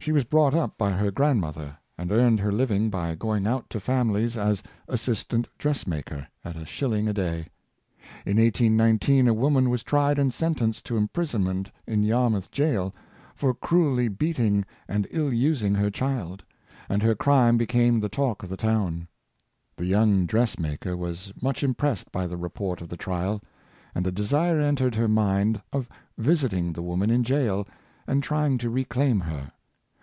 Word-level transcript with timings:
She 0.00 0.12
was 0.12 0.24
brought 0.24 0.54
up 0.54 0.78
by 0.78 0.92
her 0.92 1.10
grandmother, 1.10 1.76
and 1.98 2.10
earned 2.10 2.40
her 2.40 2.50
living 2.50 2.88
by 2.88 3.14
go 3.14 3.36
ing 3.36 3.46
out 3.46 3.68
to 3.68 3.78
families 3.78 4.38
as 4.38 4.62
assistant 4.88 5.46
dress 5.58 5.86
maker, 5.86 6.26
at 6.42 6.56
a 6.56 6.60
shil 6.60 6.90
ling 6.90 7.08
a 7.08 7.12
day. 7.12 7.40
In 8.24 8.38
1819 8.38 9.28
a 9.28 9.34
woman 9.34 9.68
was 9.68 9.82
tried 9.82 10.18
and 10.18 10.32
sentenced 10.32 10.86
to 10.86 10.96
imprisonment 10.96 11.70
in 11.86 12.04
Yarmouth 12.04 12.50
Jail, 12.50 12.94
for 13.34 13.52
cruelly 13.52 14.08
beating 14.08 14.64
and 14.86 15.06
ill 15.10 15.30
using 15.30 15.74
her 15.74 15.90
child, 15.90 16.42
and 16.88 17.02
her 17.02 17.14
crime 17.14 17.58
became 17.58 18.00
the 18.00 18.08
talk 18.08 18.42
of 18.42 18.48
the 18.48 18.56
town. 18.56 19.08
The 19.76 19.84
young 19.84 20.24
dress 20.24 20.58
maker 20.58 20.96
was 20.96 21.34
much 21.42 21.62
im 21.62 21.74
pressed 21.74 22.10
by 22.12 22.26
the 22.26 22.38
report 22.38 22.80
of 22.80 22.88
the 22.88 22.96
trial, 22.96 23.42
and 23.94 24.06
the 24.06 24.12
desire 24.12 24.58
entered 24.58 24.94
her 24.94 25.08
mind 25.08 25.60
of 25.70 25.86
visiting 26.16 26.72
the 26.72 26.82
woman 26.82 27.10
in 27.10 27.24
jail 27.24 27.68
and 28.06 28.22
trying 28.22 28.56
to 28.58 28.70
re 28.70 28.84
claim 28.84 29.20
her. 29.20 29.52